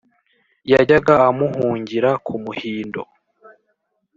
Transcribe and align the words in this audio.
yajyaga 0.71 1.13
amuhungira 1.29 2.09
ku 2.25 2.33
muhindo. 2.43 3.01